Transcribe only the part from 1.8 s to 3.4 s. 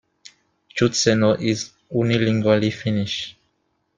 unilingually Finnish.